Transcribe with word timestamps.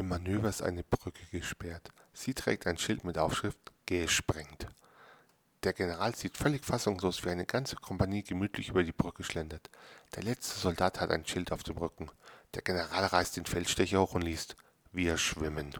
Im 0.00 0.08
Manöver 0.08 0.48
ist 0.48 0.62
eine 0.62 0.82
Brücke 0.82 1.26
gesperrt. 1.30 1.90
Sie 2.14 2.32
trägt 2.32 2.66
ein 2.66 2.78
Schild 2.78 3.04
mit 3.04 3.18
Aufschrift 3.18 3.58
Gesprengt. 3.84 4.66
Der 5.62 5.74
General 5.74 6.14
sieht 6.14 6.38
völlig 6.38 6.64
fassungslos, 6.64 7.22
wie 7.22 7.28
eine 7.28 7.44
ganze 7.44 7.76
Kompanie 7.76 8.22
gemütlich 8.22 8.70
über 8.70 8.82
die 8.82 8.92
Brücke 8.92 9.24
schlendert. 9.24 9.68
Der 10.16 10.22
letzte 10.22 10.58
Soldat 10.58 11.02
hat 11.02 11.10
ein 11.10 11.26
Schild 11.26 11.52
auf 11.52 11.64
dem 11.64 11.76
Rücken. 11.76 12.10
Der 12.54 12.62
General 12.62 13.04
reißt 13.04 13.36
den 13.36 13.44
Feldstecher 13.44 14.00
hoch 14.00 14.14
und 14.14 14.22
liest 14.22 14.56
Wir 14.90 15.18
schwimmen. 15.18 15.74